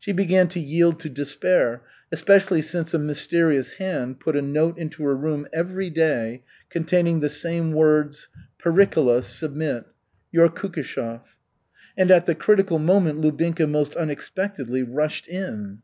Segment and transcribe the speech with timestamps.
[0.00, 5.04] She began to yield to despair, especially since a mysterious hand put a note into
[5.04, 8.26] her room every day containing the same words,
[8.58, 9.84] "Pericola, submit.
[10.32, 11.20] Your Kukishev."
[11.96, 15.82] And at the critical moment Lubinka most unexpectedly rushed in.